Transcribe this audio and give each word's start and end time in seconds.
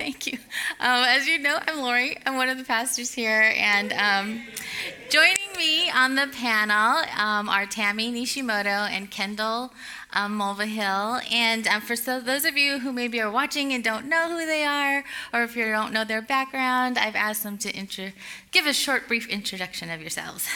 Thank 0.00 0.28
you. 0.28 0.38
Um, 0.80 1.04
as 1.04 1.26
you 1.26 1.38
know, 1.38 1.58
I'm 1.68 1.80
Lori. 1.82 2.16
I'm 2.24 2.36
one 2.36 2.48
of 2.48 2.56
the 2.56 2.64
pastors 2.64 3.12
here, 3.12 3.52
and 3.54 3.92
um, 3.92 4.42
joining 5.10 5.52
me 5.58 5.90
on 5.90 6.14
the 6.14 6.26
panel 6.32 7.04
um, 7.18 7.50
are 7.50 7.66
Tammy 7.66 8.10
Nishimoto 8.10 8.88
and 8.88 9.10
Kendall 9.10 9.74
um, 10.14 10.38
Mulvihill. 10.38 11.20
And 11.30 11.68
um, 11.68 11.82
for 11.82 11.96
so, 11.96 12.18
those 12.18 12.46
of 12.46 12.56
you 12.56 12.78
who 12.78 12.92
maybe 12.92 13.20
are 13.20 13.30
watching 13.30 13.74
and 13.74 13.84
don't 13.84 14.08
know 14.08 14.30
who 14.30 14.46
they 14.46 14.64
are, 14.64 15.04
or 15.34 15.42
if 15.42 15.54
you 15.54 15.66
don't 15.66 15.92
know 15.92 16.04
their 16.04 16.22
background, 16.22 16.96
I've 16.96 17.14
asked 17.14 17.42
them 17.42 17.58
to 17.58 17.70
intro- 17.70 18.12
give 18.52 18.64
a 18.64 18.72
short, 18.72 19.06
brief 19.06 19.28
introduction 19.28 19.90
of 19.90 20.00
yourselves. 20.00 20.48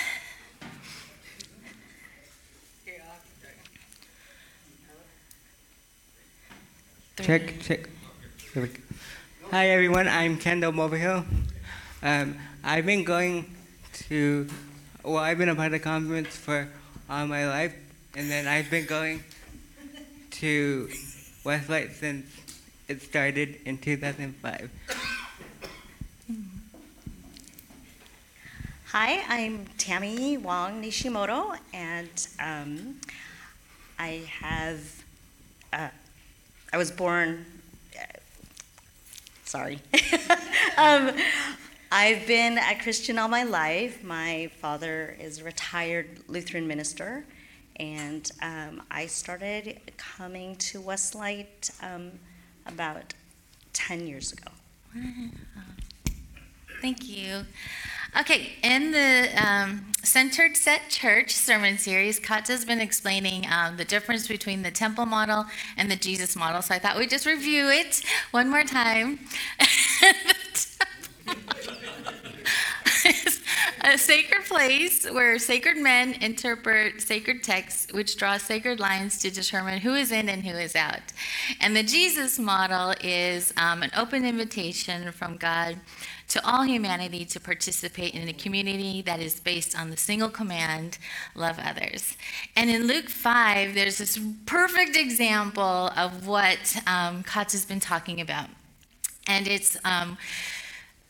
Check, 7.21 7.61
check. 7.61 7.89
Hi 9.55 9.69
everyone, 9.69 10.09
I'm 10.09 10.37
Kendall 10.37 10.73
Mulvihill. 10.73 11.25
Um, 12.03 12.37
I've 12.65 12.87
been 12.87 13.05
going 13.05 13.55
to, 14.09 14.49
well, 15.05 15.19
I've 15.19 15.39
been 15.39 15.49
a 15.49 15.55
part 15.55 15.67
of 15.67 15.73
the 15.75 15.79
conference 15.79 16.37
for 16.37 16.69
all 17.09 17.29
my 17.29 17.47
life, 17.47 17.73
and 18.17 18.29
then 18.29 18.49
I've 18.49 18.69
been 18.69 18.85
going 18.85 19.23
to 20.33 20.91
Westlight 21.45 21.93
since 21.93 22.27
it 22.89 23.01
started 23.01 23.61
in 23.65 23.79
2005. 23.79 24.71
Hi, 28.87 29.23
I'm 29.29 29.67
Tammy 29.79 30.37
Wong 30.37 30.83
Nishimoto, 30.83 31.57
and 31.73 32.27
um, 32.41 32.97
I 34.01 34.29
have, 34.41 34.81
uh, 35.73 35.91
I 36.73 36.77
was 36.77 36.91
born, 36.91 37.47
sorry. 39.45 39.81
um, 40.77 41.13
I've 41.93 42.27
been 42.27 42.59
a 42.59 42.75
Christian 42.83 43.19
all 43.19 43.29
my 43.29 43.45
life. 43.45 44.03
My 44.03 44.51
father 44.61 45.17
is 45.21 45.39
a 45.41 45.45
retired 45.45 46.09
Lutheran 46.29 46.67
minister, 46.67 47.25
and 47.77 48.31
um, 48.43 48.83
I 48.91 49.07
started 49.07 49.81
coming 49.97 50.57
to 50.57 50.81
Westlight 50.81 51.71
um, 51.83 52.13
about 52.67 53.15
10 53.73 54.07
years 54.07 54.33
ago. 54.33 54.51
Thank 56.81 57.09
you. 57.09 57.45
Okay, 58.17 58.53
in 58.63 58.93
the 58.93 59.29
um, 59.37 59.87
Centered 60.05 60.57
Set 60.57 60.89
Church 60.89 61.33
sermon 61.33 61.79
series, 61.79 62.21
Katja's 62.21 62.65
been 62.65 62.81
explaining 62.81 63.45
um, 63.51 63.77
the 63.77 63.85
difference 63.85 64.29
between 64.29 64.63
the 64.63 64.71
temple 64.71 65.05
model 65.05 65.47
and 65.77 65.91
the 65.91 65.97
Jesus 65.97 66.37
model. 66.37 66.63
So 66.63 66.77
I 66.77 66.79
thought 66.79 66.97
we'd 66.97 67.11
just 67.11 67.27
review 67.27 67.69
it 67.71 68.03
one 68.31 68.49
more 68.49 68.63
time. 68.63 69.19
a 73.83 73.99
sacred 73.99 74.45
place 74.45 75.05
where 75.11 75.37
sacred 75.41 75.77
men 75.77 76.15
interpret 76.15 77.03
sacred 77.03 77.43
texts, 77.43 77.93
which 77.93 78.17
draw 78.17 78.39
sacred 78.39 78.79
lines 78.79 79.19
to 79.19 79.31
determine 79.31 79.81
who 79.81 79.95
is 79.95 80.13
in 80.13 80.29
and 80.29 80.45
who 80.45 80.57
is 80.57 80.77
out. 80.77 81.13
And 81.61 81.77
the 81.77 81.83
Jesus 81.83 82.39
model 82.39 82.95
is 83.03 83.53
um, 83.57 83.83
an 83.83 83.91
open 83.97 84.25
invitation 84.25 85.11
from 85.11 85.37
God 85.37 85.81
to 86.29 86.47
all 86.47 86.63
humanity 86.65 87.25
to 87.25 87.41
participate 87.41 88.15
in 88.15 88.29
a 88.29 88.33
community 88.33 89.03
that 89.03 89.21
is 89.21 89.41
based 89.41 89.79
on 89.79 89.91
the 89.91 89.97
single 89.97 90.29
command 90.29 90.99
love 91.35 91.59
others. 91.63 92.17
And 92.57 92.71
in 92.71 92.87
Luke 92.87 93.09
5, 93.09 93.75
there's 93.75 93.99
this 93.99 94.19
perfect 94.47 94.97
example 94.97 95.91
of 95.97 96.27
what 96.27 96.77
um, 96.87 97.23
Katja's 97.23 97.65
been 97.65 97.81
talking 97.81 98.21
about. 98.21 98.49
And 99.27 99.47
it's 99.47 99.77
um, 99.85 100.19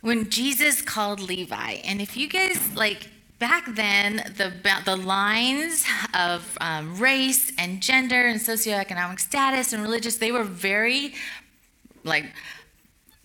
when 0.00 0.30
Jesus 0.30 0.82
called 0.82 1.20
Levi. 1.20 1.80
And 1.84 2.00
if 2.00 2.16
you 2.16 2.28
guys 2.28 2.74
like, 2.74 3.08
back 3.38 3.74
then 3.74 4.16
the 4.36 4.52
the 4.84 4.96
lines 4.96 5.84
of 6.14 6.56
um, 6.60 6.96
race 6.98 7.52
and 7.58 7.82
gender 7.82 8.26
and 8.26 8.40
socioeconomic 8.40 9.18
status 9.18 9.72
and 9.72 9.82
religious 9.82 10.18
they 10.18 10.30
were 10.30 10.44
very 10.44 11.12
like 12.04 12.26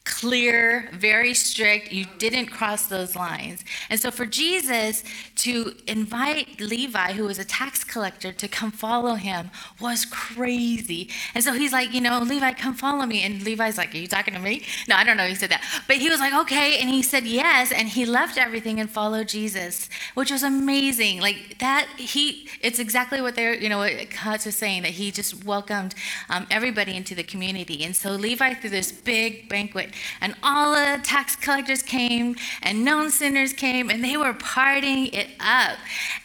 clear, 0.10 0.90
very 0.92 1.36
strict. 1.36 1.92
You 1.92 2.06
didn't 2.18 2.48
cross 2.48 2.88
those 2.88 3.16
lines. 3.16 3.64
And 3.92 4.00
so 4.00 4.10
for 4.10 4.26
Jesus 4.26 5.04
to 5.36 5.76
invite 5.86 6.60
Levi, 6.60 7.14
who 7.14 7.26
was 7.26 7.38
a 7.38 7.46
tax 7.46 7.84
collector, 7.84 8.32
to 8.32 8.48
come 8.48 8.72
follow 8.72 9.14
him 9.14 9.52
was 9.80 10.06
crazy. 10.06 11.10
And 11.36 11.44
so 11.44 11.54
he's 11.54 11.72
like, 11.72 11.94
you 11.94 12.02
know, 12.02 12.20
Levi, 12.20 12.54
come 12.54 12.74
follow 12.74 13.06
me. 13.06 13.22
And 13.22 13.44
Levi's 13.44 13.78
like, 13.78 13.94
Are 13.94 13.98
you 13.98 14.08
talking 14.08 14.34
to 14.34 14.40
me? 14.40 14.64
No, 14.88 14.96
I 14.96 15.04
don't 15.04 15.16
know. 15.16 15.28
He 15.28 15.36
said 15.36 15.52
that. 15.52 15.64
But 15.88 15.98
he 15.98 16.10
was 16.10 16.20
like, 16.20 16.34
Okay. 16.34 16.80
And 16.80 16.90
he 16.90 17.04
said 17.04 17.26
yes. 17.26 17.72
And 17.72 17.88
he 17.88 18.06
left 18.06 18.38
everything 18.38 18.80
and 18.80 18.90
followed 18.90 19.28
Jesus, 19.28 19.90
which 20.16 20.32
was 20.32 20.42
amazing. 20.42 21.22
Like 21.22 21.60
that, 21.60 21.88
he, 21.98 22.50
it's 22.62 22.80
exactly 22.80 23.22
what 23.22 23.36
they're, 23.36 23.54
you 23.54 23.70
know, 23.70 23.78
what 23.78 24.10
Katz 24.10 24.46
was 24.48 24.56
saying, 24.56 24.82
that 24.82 24.92
he 24.92 25.12
just 25.12 25.46
welcomed 25.46 25.94
um, 26.30 26.48
everybody 26.50 26.96
into 26.96 27.14
the 27.14 27.24
community. 27.24 27.84
And 27.84 27.96
so 27.96 28.12
Levi 28.12 28.56
threw 28.56 28.72
this 28.72 28.92
big 28.92 29.48
banquet 29.48 29.94
and 30.22 30.36
all 30.44 30.72
the 30.72 31.02
tax 31.04 31.36
collectors 31.36 31.82
came 31.82 32.36
and 32.62 32.84
known 32.84 33.10
sinners 33.10 33.54
came 33.54 33.90
and 33.90 34.04
they 34.04 34.18
were 34.18 34.34
partying 34.34 35.14
it 35.14 35.30
up. 35.40 35.78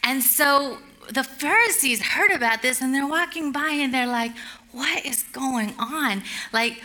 And 0.03 0.23
so 0.23 0.79
the 1.11 1.25
Pharisees 1.25 2.01
heard 2.01 2.31
about 2.31 2.63
this 2.63 2.81
and 2.81 2.95
they're 2.95 3.07
walking 3.07 3.53
by 3.53 3.71
and 3.71 3.93
they're 3.93 4.07
like, 4.07 4.33
what 4.73 5.05
is 5.05 5.23
going 5.33 5.75
on? 5.79 6.23
Like, 6.53 6.83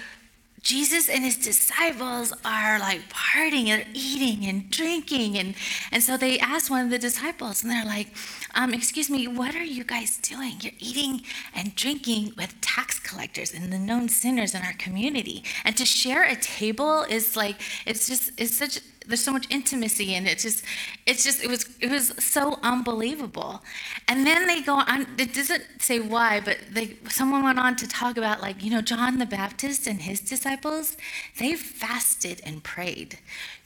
Jesus 0.62 1.10
and 1.10 1.24
his 1.24 1.38
disciples 1.38 2.34
are 2.44 2.80
like 2.80 3.02
partying, 3.10 3.66
they're 3.66 3.86
eating 3.94 4.46
and 4.46 4.70
drinking. 4.70 5.38
And, 5.38 5.56
and 5.92 6.04
so 6.04 6.18
they 6.18 6.40
ask 6.40 6.70
one 6.70 6.86
of 6.86 6.92
the 6.92 7.00
disciples, 7.00 7.64
and 7.64 7.72
they're 7.72 7.86
like, 7.86 8.08
um, 8.56 8.74
Excuse 8.74 9.10
me, 9.10 9.28
what 9.28 9.56
are 9.56 9.64
you 9.64 9.84
guys 9.84 10.18
doing? 10.18 10.54
You're 10.62 10.74
eating 10.80 11.22
and 11.56 11.76
drinking 11.76 12.34
with 12.38 12.60
tax 12.62 13.00
collectors 13.00 13.54
and 13.54 13.72
the 13.72 13.80
known 13.80 14.10
sinners 14.10 14.54
in 14.54 14.62
our 14.62 14.74
community. 14.74 15.44
And 15.64 15.78
to 15.78 15.86
share 15.86 16.24
a 16.24 16.36
table 16.36 17.04
is 17.04 17.36
like, 17.36 17.60
it's 17.86 18.08
just, 18.08 18.32
it's 18.38 18.56
such, 18.58 18.80
there's 19.08 19.24
so 19.24 19.32
much 19.32 19.48
intimacy 19.50 20.14
and 20.14 20.28
it's 20.28 20.44
just 20.44 20.64
it's 21.06 21.24
just 21.24 21.44
it 21.44 21.50
was 21.50 21.66
it 21.80 21.90
was 21.90 22.14
so 22.24 22.60
unbelievable. 22.64 23.64
And 24.08 24.26
then 24.26 24.48
they 24.48 24.62
go 24.62 24.76
on 24.76 25.08
it 25.18 25.34
doesn't 25.34 25.64
say 25.80 26.00
why 26.00 26.40
but 26.40 26.58
they 26.72 26.98
someone 27.10 27.44
went 27.44 27.60
on 27.60 27.76
to 27.78 27.88
talk 27.88 28.18
about 28.18 28.42
like 28.42 28.64
you 28.64 28.70
know 28.70 28.82
john 28.82 29.18
the 29.18 29.26
baptist 29.26 29.88
and 29.88 30.02
his 30.02 30.20
disciples 30.20 30.98
they 31.38 31.56
fasted 31.56 32.42
and 32.46 32.64
prayed. 32.64 33.20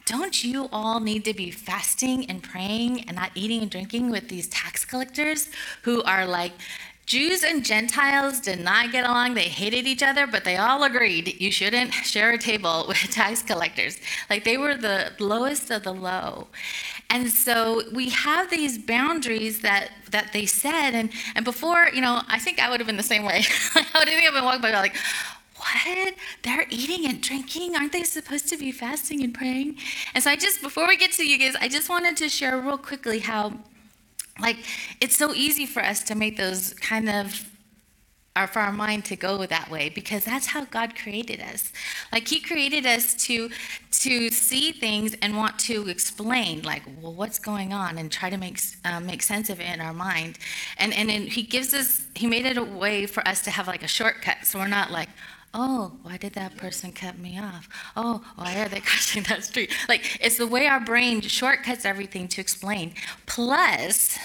Don't 0.05 0.43
you 0.43 0.67
all 0.71 0.99
need 0.99 1.23
to 1.25 1.33
be 1.33 1.49
fasting 1.49 2.29
and 2.29 2.43
praying 2.43 3.05
and 3.07 3.15
not 3.15 3.31
eating 3.35 3.61
and 3.61 3.71
drinking 3.71 4.11
with 4.11 4.27
these 4.27 4.47
tax 4.49 4.83
collectors 4.83 5.49
who 5.83 6.03
are 6.03 6.25
like 6.25 6.51
Jews 7.05 7.43
and 7.43 7.65
Gentiles 7.65 8.39
did 8.39 8.59
not 8.59 8.91
get 8.91 9.05
along. 9.05 9.33
They 9.33 9.49
hated 9.49 9.85
each 9.85 10.01
other, 10.01 10.25
but 10.25 10.45
they 10.45 10.55
all 10.57 10.83
agreed 10.83 11.39
you 11.41 11.51
shouldn't 11.51 11.93
share 11.93 12.31
a 12.31 12.37
table 12.37 12.85
with 12.87 12.97
tax 13.11 13.41
collectors. 13.41 13.97
Like 14.29 14.43
they 14.43 14.57
were 14.57 14.75
the 14.75 15.11
lowest 15.19 15.69
of 15.69 15.83
the 15.83 15.93
low. 15.93 16.47
And 17.09 17.29
so 17.29 17.83
we 17.93 18.09
have 18.09 18.49
these 18.49 18.77
boundaries 18.77 19.61
that 19.61 19.91
that 20.11 20.31
they 20.33 20.45
said 20.45 20.91
and 20.91 21.11
and 21.35 21.43
before, 21.43 21.89
you 21.93 22.01
know, 22.01 22.21
I 22.27 22.39
think 22.39 22.59
I 22.59 22.69
would 22.69 22.79
have 22.79 22.87
been 22.87 22.97
the 22.97 23.03
same 23.03 23.25
way. 23.25 23.43
I 23.75 23.85
would 23.99 24.07
have 24.07 24.33
been 24.33 24.43
walking 24.43 24.61
by 24.61 24.71
like 24.71 24.95
what? 25.57 26.15
They're 26.43 26.65
eating 26.69 27.05
and 27.09 27.21
drinking? 27.21 27.75
Aren't 27.75 27.93
they 27.93 28.03
supposed 28.03 28.49
to 28.49 28.57
be 28.57 28.71
fasting 28.71 29.23
and 29.23 29.33
praying? 29.33 29.77
And 30.13 30.23
so 30.23 30.29
I 30.31 30.35
just, 30.35 30.61
before 30.61 30.87
we 30.87 30.97
get 30.97 31.11
to 31.13 31.25
you 31.25 31.37
guys, 31.37 31.55
I 31.59 31.69
just 31.69 31.89
wanted 31.89 32.17
to 32.17 32.29
share 32.29 32.59
real 32.59 32.77
quickly 32.77 33.19
how 33.19 33.53
like 34.39 34.57
it's 34.99 35.15
so 35.15 35.33
easy 35.33 35.65
for 35.65 35.83
us 35.83 36.03
to 36.03 36.15
make 36.15 36.37
those 36.37 36.73
kind 36.75 37.09
of 37.09 37.49
or 38.35 38.47
for 38.47 38.59
our 38.59 38.71
mind 38.71 39.05
to 39.05 39.15
go 39.15 39.45
that 39.45 39.69
way 39.69 39.89
because 39.89 40.25
that's 40.25 40.47
how 40.47 40.65
God 40.65 40.95
created 40.95 41.39
us. 41.39 41.71
Like 42.11 42.27
He 42.27 42.39
created 42.39 42.85
us 42.85 43.13
to 43.25 43.49
to 43.91 44.29
see 44.29 44.71
things 44.71 45.15
and 45.21 45.37
want 45.37 45.59
to 45.59 45.87
explain, 45.87 46.63
like, 46.63 46.81
well, 47.01 47.13
what's 47.13 47.37
going 47.39 47.73
on, 47.73 47.97
and 47.97 48.11
try 48.11 48.29
to 48.29 48.37
make 48.37 48.59
uh, 48.85 48.99
make 48.99 49.21
sense 49.21 49.49
of 49.49 49.59
it 49.59 49.67
in 49.71 49.81
our 49.81 49.93
mind. 49.93 50.39
And 50.77 50.93
and 50.93 51.09
He 51.11 51.43
gives 51.43 51.73
us 51.73 52.07
He 52.15 52.27
made 52.27 52.45
it 52.45 52.57
a 52.57 52.63
way 52.63 53.05
for 53.05 53.25
us 53.27 53.41
to 53.43 53.51
have 53.51 53.67
like 53.67 53.83
a 53.83 53.87
shortcut, 53.87 54.45
so 54.45 54.59
we're 54.59 54.67
not 54.67 54.91
like. 54.91 55.09
Oh, 55.53 55.97
why 56.01 56.17
did 56.17 56.33
that 56.33 56.57
person 56.57 56.91
cut 56.91 57.19
me 57.19 57.39
off? 57.39 57.69
Oh, 57.95 58.23
why 58.35 58.59
are 58.59 58.67
they 58.69 58.79
crossing 58.85 59.23
that 59.23 59.43
street? 59.43 59.71
Like, 59.87 60.17
it's 60.19 60.37
the 60.37 60.47
way 60.47 60.67
our 60.67 60.79
brain 60.79 61.21
shortcuts 61.21 61.85
everything 61.85 62.27
to 62.29 62.41
explain. 62.41 62.93
Plus, 63.27 64.17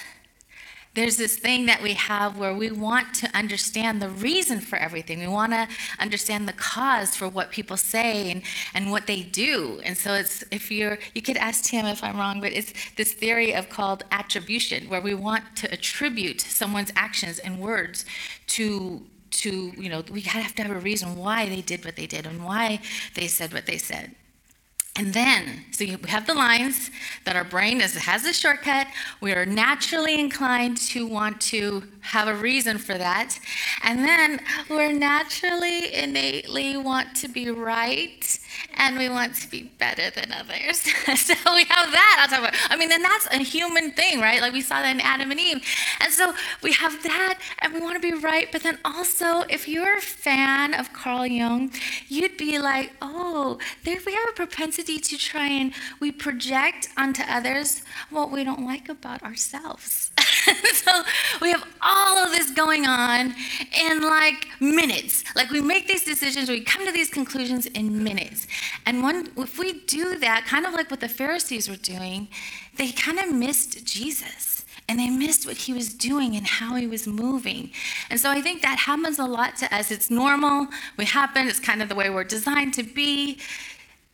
there's 0.95 1.17
this 1.17 1.37
thing 1.37 1.67
that 1.67 1.81
we 1.83 1.93
have 1.95 2.39
where 2.39 2.55
we 2.55 2.71
want 2.71 3.15
to 3.15 3.31
understand 3.37 4.03
the 4.03 4.09
reason 4.09 4.59
for 4.59 4.77
everything. 4.77 5.21
We 5.21 5.29
want 5.29 5.53
to 5.53 5.69
understand 6.01 6.49
the 6.49 6.55
cause 6.55 7.15
for 7.15 7.29
what 7.29 7.53
people 7.53 7.77
say 7.77 8.33
and, 8.33 8.43
and 8.75 8.91
what 8.91 9.07
they 9.07 9.23
do. 9.23 9.81
And 9.85 9.97
so 9.97 10.15
it's 10.15 10.43
if 10.51 10.73
you're 10.73 10.99
you 11.15 11.23
could 11.23 11.37
ask 11.37 11.65
Tim 11.65 11.87
if 11.87 12.03
I'm 12.03 12.17
wrong, 12.17 12.41
but 12.41 12.53
it's 12.53 12.73
this 12.97 13.13
theory 13.13 13.55
of 13.55 13.69
called 13.69 14.03
attribution, 14.11 14.89
where 14.89 15.01
we 15.01 15.15
want 15.15 15.45
to 15.57 15.73
attribute 15.73 16.41
someone's 16.41 16.93
actions 16.97 17.39
and 17.39 17.61
words 17.61 18.05
to 18.49 19.07
to, 19.31 19.73
you 19.77 19.89
know, 19.89 20.03
we 20.11 20.23
have 20.23 20.55
to 20.57 20.63
have 20.63 20.77
a 20.77 20.81
reason 20.81 21.17
why 21.17 21.49
they 21.49 21.61
did 21.61 21.85
what 21.85 21.97
they 21.97 22.07
did 22.07 22.27
and 22.27 22.45
why 22.45 22.81
they 23.15 23.27
said 23.27 23.53
what 23.53 23.67
they 23.67 23.79
said. 23.79 24.15
And 24.99 25.15
then, 25.15 25.65
so 25.71 25.85
we 25.85 25.97
have 26.09 26.27
the 26.27 26.35
lines 26.35 26.91
that 27.25 27.37
our 27.37 27.45
brain 27.45 27.81
is, 27.81 27.95
has 27.95 28.27
a 28.27 28.33
shortcut. 28.33 28.89
We 29.21 29.33
are 29.33 29.47
naturally 29.47 30.19
inclined 30.19 30.77
to 30.89 31.07
want 31.07 31.41
to 31.43 31.85
have 32.01 32.27
a 32.27 32.35
reason 32.35 32.79
for 32.79 32.99
that. 32.99 33.39
And 33.85 34.01
then 34.01 34.41
we're 34.69 34.93
naturally, 34.93 35.95
innately 35.95 36.77
want 36.77 37.15
to 37.17 37.29
be 37.29 37.49
right 37.49 38.41
and 38.75 38.97
we 38.97 39.09
want 39.09 39.35
to 39.37 39.51
be 39.51 39.65
better 39.79 40.11
than 40.11 40.33
others. 40.33 40.79
so 41.17 41.35
we 41.55 41.65
have 41.65 41.91
that 41.93 42.19
on 42.23 42.29
top 42.29 42.49
of 42.49 42.55
it. 42.55 42.61
I 42.71 42.77
mean, 42.77 42.91
and 42.93 43.05
that's 43.05 43.27
a 43.31 43.39
human 43.39 43.93
thing, 43.93 44.21
right? 44.21 44.41
Like 44.41 44.53
we 44.53 44.61
saw 44.63 44.83
that 44.83 44.95
in 44.95 45.01
Adam 45.01 45.31
and 45.31 45.41
Eve. 45.41 45.65
And 46.01 46.13
so 46.13 46.35
we 46.63 46.73
have 46.73 47.03
that 47.03 47.39
and 47.61 47.75
we 47.75 47.81
want 47.81 48.01
to 48.01 48.01
be 48.01 48.15
right. 48.15 48.51
But 48.51 48.63
then 48.63 48.79
also, 48.85 49.43
if 49.49 49.69
you're 49.69 49.97
a 49.97 50.01
fan 50.01 50.75
of 50.75 50.93
Carl 50.93 51.27
Jung, 51.27 51.73
you'd 52.09 52.37
be 52.37 52.59
like, 52.59 52.93
oh, 53.03 53.59
there 53.85 53.99
we 54.07 54.15
have 54.15 54.29
a 54.29 54.33
propensity 54.33 54.99
to 54.99 55.19
try 55.19 55.49
and 55.49 55.73
we 56.01 56.13
project 56.13 56.89
onto 56.97 57.23
others 57.23 57.83
what 58.11 58.31
we 58.31 58.45
don't 58.45 58.65
like 58.65 58.89
about 58.89 59.23
ourselves. 59.23 60.11
so 60.75 61.03
we 61.41 61.51
have 61.51 61.65
all 61.83 62.19
of 62.19 62.31
this 62.31 62.51
going 62.51 62.87
on 62.87 63.35
in 63.89 64.03
like 64.03 64.47
minutes. 64.61 65.25
Like 65.35 65.51
we 65.51 65.61
make 65.61 65.87
these 65.87 66.05
decisions, 66.05 66.49
we 66.49 66.61
come 66.61 66.87
to 66.87 66.93
these 66.93 67.11
conclusions 67.11 67.67
in 67.67 68.03
minutes. 68.03 68.47
And 68.87 69.03
when, 69.03 69.29
if 69.37 69.59
we 69.59 69.81
do 69.81 70.19
that, 70.19 70.45
kind 70.47 70.67
of 70.67 70.73
like 70.75 70.91
what 70.91 71.01
the 71.01 71.09
Pharisees 71.09 71.69
were 71.69 71.77
doing, 71.77 72.29
they 72.77 72.93
kind 72.93 73.19
of 73.19 73.33
missed 73.33 73.85
Jesus 73.85 74.65
and 74.89 74.99
they 74.99 75.11
missed 75.11 75.47
what 75.47 75.57
he 75.57 75.73
was 75.73 75.93
doing 75.93 76.35
and 76.37 76.47
how 76.47 76.75
he 76.77 76.87
was 76.87 77.07
moving. 77.07 77.71
And 78.11 78.19
so 78.19 78.31
I 78.31 78.41
think 78.41 78.63
that 78.63 78.79
happens 78.79 79.19
a 79.19 79.27
lot 79.27 79.57
to 79.57 79.75
us. 79.75 79.91
It's 79.91 80.11
normal, 80.11 80.69
we 80.97 81.05
happen, 81.05 81.47
it's 81.47 81.61
kind 81.61 81.83
of 81.83 81.91
the 81.91 81.95
way 81.95 82.09
we're 82.09 82.25
designed 82.25 82.73
to 82.75 82.83
be. 82.83 83.39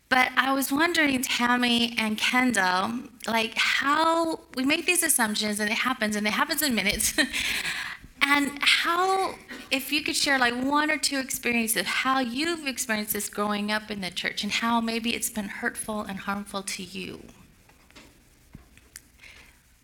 But 0.09 0.31
I 0.37 0.53
was 0.53 0.71
wondering, 0.71 1.23
Tammy 1.23 1.95
and 1.99 2.17
Kendall, 2.19 3.09
like 3.27 3.55
how 3.57 4.41
we 4.55 4.65
make 4.65 4.87
these 4.87 5.03
assumptions 5.03 5.61
and 5.61 5.71
it 5.71 5.79
happens 5.79 6.15
and 6.15 6.27
it 6.27 6.33
happens 6.33 6.63
in 6.63 6.75
minutes. 6.75 7.15
and 8.23 8.59
how, 8.61 9.35
if 9.71 9.91
you 9.91 10.03
could 10.03 10.17
share 10.17 10.39
like 10.39 10.55
one 10.55 10.91
or 10.91 10.99
two 10.99 11.19
experiences 11.19 11.79
of 11.79 11.87
how 11.87 12.21
you've 12.21 12.67
experienced 12.67 13.13
this 13.13 13.29
growing 13.29 13.73
up 13.73 13.91
in 13.91 14.01
the 14.01 14.11
church 14.11 14.43
and 14.43 14.53
how 14.53 14.81
maybe 14.81 15.15
it's 15.15 15.31
been 15.31 15.49
hurtful 15.49 16.03
and 16.03 16.21
harmful 16.21 16.63
to 16.63 16.83
you. 16.83 17.21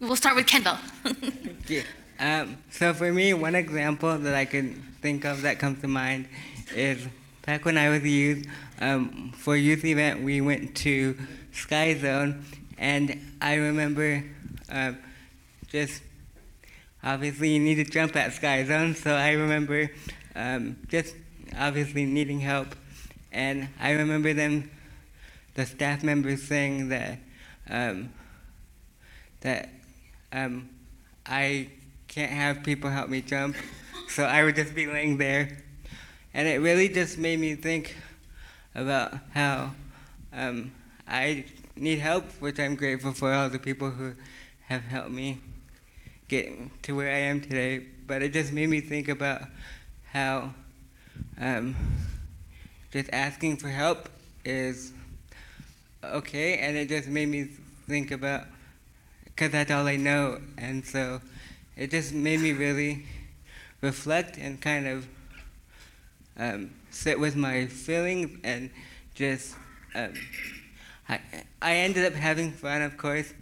We'll 0.00 0.16
start 0.16 0.36
with 0.36 0.46
Kendall. 0.46 0.78
Um, 2.20 2.58
so 2.70 2.92
for 2.92 3.10
me, 3.10 3.32
one 3.32 3.54
example 3.54 4.18
that 4.18 4.34
I 4.34 4.44
can 4.44 4.74
think 5.00 5.24
of 5.24 5.40
that 5.40 5.58
comes 5.58 5.80
to 5.80 5.88
mind 5.88 6.28
is 6.74 7.06
back 7.42 7.64
when 7.64 7.78
I 7.78 7.88
was 7.88 8.02
a 8.02 8.08
youth, 8.08 8.46
um, 8.80 9.32
for 9.36 9.56
youth 9.56 9.84
event, 9.84 10.22
we 10.22 10.40
went 10.40 10.76
to 10.78 11.16
Sky 11.52 11.94
Zone, 11.98 12.44
and 12.78 13.18
I 13.40 13.54
remember 13.54 14.24
uh, 14.70 14.92
just 15.68 16.02
obviously 17.02 17.50
you 17.50 17.60
need 17.60 17.76
to 17.76 17.84
jump 17.84 18.16
at 18.16 18.32
Sky 18.34 18.64
Zone, 18.64 18.94
so 18.94 19.14
I 19.14 19.32
remember 19.32 19.90
um, 20.34 20.76
just 20.88 21.14
obviously 21.58 22.04
needing 22.04 22.40
help, 22.40 22.68
and 23.32 23.68
I 23.80 23.92
remember 23.92 24.34
them, 24.34 24.70
the 25.54 25.66
staff 25.66 26.02
members 26.02 26.42
saying 26.42 26.90
that 26.90 27.18
um, 27.68 28.12
that 29.40 29.70
um, 30.32 30.68
I 31.26 31.68
can't 32.08 32.32
have 32.32 32.62
people 32.62 32.90
help 32.90 33.08
me 33.08 33.22
jump, 33.22 33.56
so 34.08 34.24
I 34.24 34.44
would 34.44 34.56
just 34.56 34.74
be 34.74 34.86
laying 34.86 35.16
there, 35.16 35.58
and 36.32 36.46
it 36.46 36.60
really 36.60 36.88
just 36.88 37.18
made 37.18 37.38
me 37.38 37.54
think 37.54 37.96
about 38.74 39.14
how 39.34 39.72
um, 40.32 40.72
I 41.08 41.44
need 41.76 41.98
help, 41.98 42.24
which 42.40 42.60
I'm 42.60 42.76
grateful 42.76 43.12
for 43.12 43.32
all 43.32 43.48
the 43.48 43.58
people 43.58 43.90
who 43.90 44.12
have 44.68 44.82
helped 44.82 45.10
me 45.10 45.38
get 46.28 46.82
to 46.84 46.94
where 46.94 47.10
I 47.12 47.18
am 47.18 47.40
today. 47.40 47.86
But 48.06 48.22
it 48.22 48.32
just 48.32 48.52
made 48.52 48.68
me 48.68 48.80
think 48.80 49.08
about 49.08 49.42
how 50.12 50.54
um, 51.40 51.74
just 52.92 53.10
asking 53.12 53.56
for 53.56 53.68
help 53.68 54.08
is 54.44 54.92
okay, 56.04 56.58
and 56.58 56.76
it 56.76 56.88
just 56.88 57.08
made 57.08 57.28
me 57.28 57.48
think 57.88 58.10
about 58.10 58.44
because 59.24 59.50
that's 59.50 59.70
all 59.70 59.86
I 59.86 59.96
know, 59.96 60.40
and 60.58 60.84
so 60.84 61.20
it 61.76 61.90
just 61.90 62.12
made 62.12 62.40
me 62.40 62.52
really 62.52 63.06
reflect 63.80 64.36
and 64.36 64.60
kind 64.60 64.86
of 64.86 65.06
um, 66.40 66.70
sit 66.90 67.20
with 67.20 67.36
my 67.36 67.66
feelings 67.66 68.40
and 68.42 68.70
just 69.14 69.54
um, 69.94 70.14
I, 71.08 71.20
I 71.60 71.74
ended 71.76 72.06
up 72.06 72.14
having 72.14 72.50
fun 72.50 72.82
of 72.82 72.96
course 72.96 73.32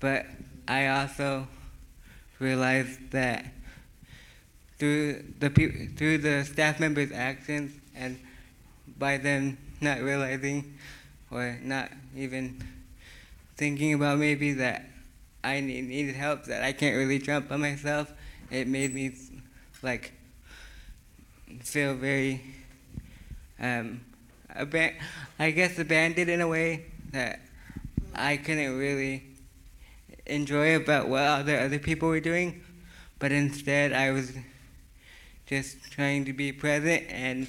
but 0.00 0.26
I 0.68 0.86
also 0.86 1.48
realized 2.38 3.10
that 3.10 3.46
through 4.78 5.24
the 5.40 5.48
through 5.96 6.18
the 6.18 6.44
staff 6.44 6.78
members 6.78 7.10
actions 7.12 7.72
and 7.94 8.18
by 8.98 9.18
them 9.18 9.58
not 9.80 10.00
realizing 10.00 10.78
or 11.30 11.58
not 11.62 11.90
even 12.16 12.62
thinking 13.56 13.94
about 13.94 14.18
maybe 14.18 14.52
that 14.54 14.86
I 15.42 15.60
need, 15.60 15.88
needed 15.88 16.14
help 16.14 16.44
that 16.44 16.62
I 16.62 16.72
can't 16.72 16.96
really 16.96 17.18
jump 17.18 17.48
by 17.48 17.56
myself 17.56 18.12
it 18.50 18.68
made 18.68 18.94
me 18.94 19.16
like 19.82 20.12
feel 21.60 21.94
very 21.94 22.40
um, 23.60 24.00
aban- 24.56 24.94
I 25.38 25.50
guess 25.50 25.78
abandoned 25.78 26.30
in 26.30 26.40
a 26.40 26.48
way 26.48 26.86
that 27.12 27.40
I 28.14 28.36
couldn't 28.36 28.76
really 28.76 29.24
enjoy 30.26 30.76
about 30.76 31.08
what 31.08 31.22
other 31.22 31.58
other 31.58 31.78
people 31.78 32.08
were 32.08 32.20
doing, 32.20 32.62
but 33.18 33.32
instead 33.32 33.92
I 33.92 34.10
was 34.10 34.32
just 35.46 35.90
trying 35.90 36.24
to 36.24 36.32
be 36.32 36.52
present 36.52 37.04
and 37.08 37.46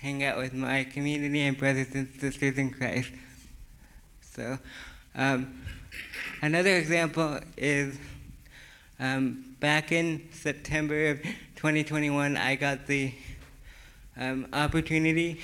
hang 0.00 0.22
out 0.22 0.36
with 0.36 0.52
my 0.52 0.84
community 0.84 1.40
and 1.40 1.56
brothers 1.56 1.88
and 1.94 2.08
sisters 2.20 2.58
in 2.58 2.70
Christ. 2.70 3.10
So, 4.20 4.58
um, 5.14 5.62
another 6.42 6.76
example 6.76 7.40
is 7.56 7.96
um, 9.00 9.56
back 9.60 9.92
in 9.92 10.28
September 10.32 11.10
of 11.10 11.20
2021, 11.64 12.36
I 12.36 12.56
got 12.56 12.86
the 12.86 13.10
um, 14.18 14.46
opportunity 14.52 15.40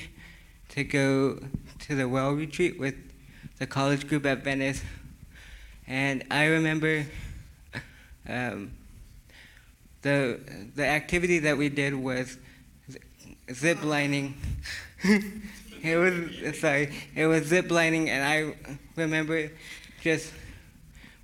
to 0.68 0.84
go 0.84 1.38
to 1.78 1.94
the 1.94 2.06
well 2.06 2.32
retreat 2.32 2.78
with 2.78 2.94
the 3.58 3.66
college 3.66 4.06
group 4.06 4.26
at 4.26 4.44
Venice. 4.44 4.82
And 5.86 6.22
I 6.30 6.44
remember 6.44 7.06
um, 8.28 8.72
the, 10.02 10.38
the 10.76 10.84
activity 10.84 11.38
that 11.38 11.56
we 11.56 11.70
did 11.70 11.94
was 11.94 12.36
zip 13.50 13.82
lining. 13.82 14.34
it 15.02 15.96
was, 15.96 16.58
sorry, 16.60 16.92
it 17.16 17.28
was 17.28 17.46
zip 17.46 17.70
lining, 17.70 18.10
and 18.10 18.22
I 18.22 18.74
remember 18.94 19.50
just 20.02 20.30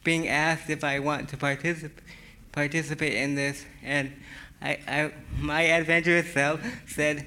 being 0.04 0.26
asked 0.26 0.70
if 0.70 0.82
I 0.82 1.00
want 1.00 1.28
to 1.28 1.36
particip- 1.36 2.00
participate 2.50 3.12
in 3.12 3.34
this. 3.34 3.62
And 3.82 4.10
I, 4.60 4.78
I, 4.86 5.12
my 5.38 5.62
adventurous 5.62 6.32
self 6.32 6.60
said, 6.88 7.26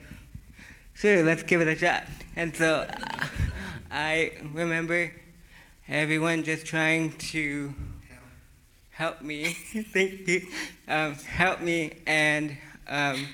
sure, 0.94 1.24
let's 1.24 1.44
give 1.44 1.62
it 1.62 1.68
a 1.68 1.76
shot. 1.76 2.04
And 2.36 2.56
so 2.56 2.88
I 3.92 4.34
remember 4.54 5.12
everyone 5.88 6.44
just 6.44 6.66
trying 6.66 7.14
to 7.18 7.74
help 8.92 9.22
me, 9.22 9.46
thank 9.94 10.28
you, 10.28 10.48
um, 10.88 11.14
help 11.14 11.62
me 11.62 11.94
and 12.06 12.58
um, 12.88 13.28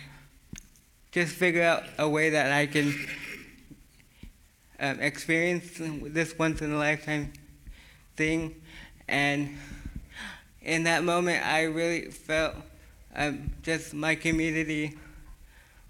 just 1.11 1.33
figure 1.33 1.63
out 1.63 1.83
a 1.97 2.07
way 2.07 2.29
that 2.29 2.51
I 2.51 2.67
can 2.67 2.93
um, 4.79 4.99
experience 4.99 5.79
this 5.79 6.37
once 6.37 6.61
in 6.61 6.71
a 6.71 6.77
lifetime 6.77 7.33
thing. 8.15 8.55
And 9.07 9.57
in 10.61 10.83
that 10.83 11.03
moment, 11.03 11.45
I 11.45 11.63
really 11.63 12.11
felt 12.11 12.55
um, 13.15 13.51
just 13.63 13.93
my 13.93 14.15
community 14.15 14.95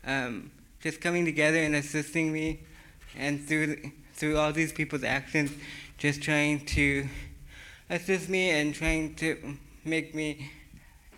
um, 0.05 0.51
just 0.81 1.01
coming 1.01 1.25
together 1.25 1.57
and 1.57 1.75
assisting 1.75 2.31
me, 2.31 2.59
and 3.17 3.43
through 3.43 3.91
through 4.13 4.37
all 4.37 4.53
these 4.53 4.71
people's 4.71 5.03
actions, 5.03 5.51
just 5.97 6.21
trying 6.21 6.65
to 6.65 7.07
assist 7.89 8.29
me 8.29 8.51
and 8.51 8.73
trying 8.73 9.13
to 9.15 9.57
make 9.83 10.15
me 10.15 10.51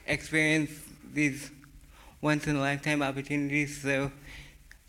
experience 0.07 0.71
these 1.13 1.51
once 2.21 2.47
in 2.47 2.55
a 2.55 2.59
lifetime 2.59 3.03
opportunities. 3.03 3.81
So, 3.81 4.11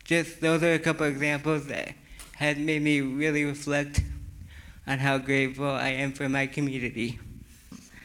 just 0.05 0.41
those 0.41 0.63
are 0.63 0.75
a 0.75 0.79
couple 0.79 1.07
examples 1.07 1.67
that 1.67 1.95
had 2.37 2.59
made 2.59 2.83
me 2.83 3.01
really 3.01 3.45
reflect 3.45 4.03
on 4.87 4.99
how 4.99 5.19
grateful 5.19 5.67
I 5.67 5.89
am 5.89 6.13
for 6.13 6.29
my 6.29 6.47
community. 6.47 7.19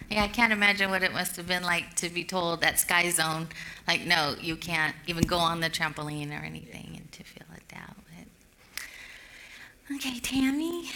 Yeah, 0.09 0.23
I 0.23 0.27
can't 0.27 0.53
imagine 0.53 0.89
what 0.91 1.01
it 1.01 1.11
must 1.11 1.35
have 1.37 1.47
been 1.47 1.63
like 1.63 1.95
to 1.95 2.09
be 2.09 2.23
told 2.23 2.63
at 2.63 2.79
Sky 2.79 3.09
Zone, 3.09 3.47
like, 3.87 4.05
no, 4.05 4.35
you 4.39 4.55
can't 4.55 4.95
even 5.07 5.23
go 5.23 5.37
on 5.37 5.59
the 5.59 5.69
trampoline 5.69 6.29
or 6.29 6.43
anything, 6.43 6.93
and 6.97 7.11
to 7.11 7.23
feel 7.23 7.47
it 7.55 7.75
out. 7.75 7.95
But. 9.87 9.95
Okay, 9.95 10.19
Tammy. 10.19 10.91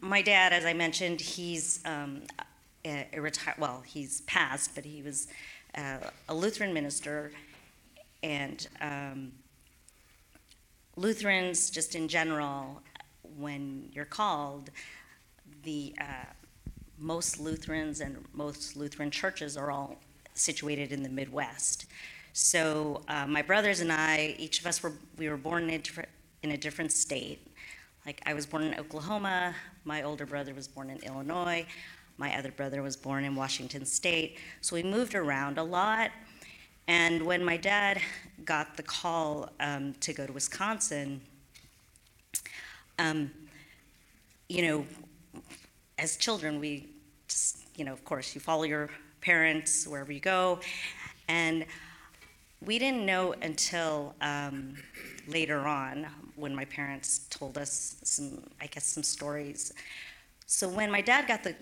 My 0.00 0.22
dad, 0.22 0.52
as 0.52 0.64
I 0.64 0.72
mentioned, 0.74 1.20
he's 1.20 1.80
um, 1.84 2.22
a, 2.84 3.06
a 3.12 3.20
retired, 3.20 3.58
well, 3.58 3.82
he's 3.86 4.20
passed, 4.22 4.74
but 4.74 4.84
he 4.84 5.02
was 5.02 5.28
uh, 5.76 5.98
a 6.28 6.34
Lutheran 6.34 6.74
minister. 6.74 7.32
And 8.22 8.66
um, 8.80 9.32
Lutherans, 10.96 11.70
just 11.70 11.94
in 11.94 12.08
general, 12.08 12.82
when 13.38 13.88
you're 13.92 14.04
called, 14.04 14.70
the 15.62 15.94
uh, 15.98 16.26
most 17.00 17.40
Lutherans 17.40 18.00
and 18.00 18.24
most 18.34 18.76
Lutheran 18.76 19.10
churches 19.10 19.56
are 19.56 19.70
all 19.70 19.96
situated 20.34 20.92
in 20.92 21.02
the 21.02 21.08
Midwest. 21.08 21.86
So 22.32 23.02
uh, 23.08 23.26
my 23.26 23.42
brothers 23.42 23.80
and 23.80 23.90
I, 23.90 24.36
each 24.38 24.60
of 24.60 24.66
us 24.66 24.82
were 24.82 24.92
we 25.16 25.28
were 25.28 25.36
born 25.36 25.64
in 25.64 25.70
a 25.70 25.78
different, 25.78 26.08
in 26.42 26.52
a 26.52 26.56
different 26.56 26.92
state. 26.92 27.40
Like 28.06 28.22
I 28.26 28.34
was 28.34 28.46
born 28.46 28.62
in 28.62 28.78
Oklahoma, 28.78 29.54
my 29.84 30.02
older 30.02 30.26
brother 30.26 30.54
was 30.54 30.68
born 30.68 30.90
in 30.90 30.98
Illinois, 30.98 31.66
my 32.18 32.36
other 32.38 32.50
brother 32.50 32.82
was 32.82 32.96
born 32.96 33.24
in 33.24 33.34
Washington 33.34 33.84
State. 33.84 34.38
So 34.60 34.76
we 34.76 34.82
moved 34.82 35.14
around 35.14 35.58
a 35.58 35.62
lot. 35.62 36.10
And 36.86 37.22
when 37.22 37.44
my 37.44 37.56
dad 37.56 38.00
got 38.44 38.76
the 38.76 38.82
call 38.82 39.48
um, 39.60 39.94
to 40.00 40.12
go 40.12 40.26
to 40.26 40.32
Wisconsin, 40.32 41.20
um, 42.98 43.30
you 44.48 44.62
know, 44.62 44.86
as 46.00 46.16
children, 46.16 46.58
we, 46.58 46.88
just, 47.28 47.58
you 47.76 47.84
know, 47.84 47.92
of 47.92 48.02
course, 48.06 48.34
you 48.34 48.40
follow 48.40 48.62
your 48.62 48.88
parents 49.20 49.86
wherever 49.86 50.10
you 50.10 50.20
go. 50.20 50.58
And 51.28 51.66
we 52.64 52.78
didn't 52.78 53.04
know 53.04 53.34
until 53.42 54.14
um, 54.22 54.76
later 55.28 55.58
on 55.60 56.06
when 56.36 56.54
my 56.54 56.64
parents 56.64 57.26
told 57.28 57.58
us 57.58 57.96
some, 58.02 58.42
I 58.62 58.66
guess, 58.66 58.86
some 58.86 59.02
stories. 59.02 59.74
So 60.46 60.68
when 60.68 60.90
my 60.90 61.02
dad 61.02 61.28
got 61.28 61.44
the 61.44 61.54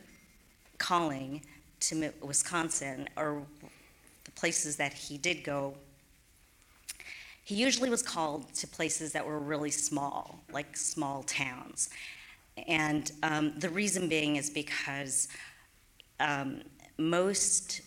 calling 0.78 1.42
to 1.80 2.12
Wisconsin, 2.22 3.08
or 3.16 3.42
the 4.24 4.30
places 4.32 4.76
that 4.76 4.92
he 4.92 5.18
did 5.18 5.42
go, 5.42 5.74
he 7.44 7.56
usually 7.56 7.90
was 7.90 8.02
called 8.02 8.52
to 8.54 8.68
places 8.68 9.10
that 9.12 9.26
were 9.26 9.38
really 9.40 9.70
small, 9.70 10.38
like 10.52 10.76
small 10.76 11.24
towns. 11.24 11.90
And 12.66 13.10
um, 13.22 13.58
the 13.58 13.68
reason 13.68 14.08
being 14.08 14.36
is 14.36 14.50
because 14.50 15.28
um, 16.20 16.62
most, 16.98 17.82